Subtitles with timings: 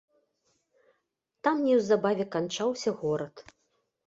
[1.49, 3.35] Там неўзабаве канчаўся горад.